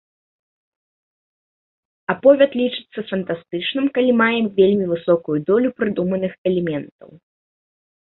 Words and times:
Аповяд 2.15 2.51
лічыцца 2.61 2.99
фантастычным, 3.11 3.85
калі 3.99 4.11
мае 4.25 4.33
вельмі 4.59 4.85
высокую 4.97 5.37
долю 5.53 5.67
прыдуманых 5.81 6.33
элементаў. 6.53 7.09